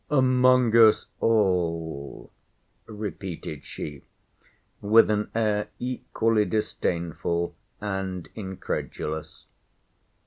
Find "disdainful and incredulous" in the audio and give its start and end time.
6.45-9.45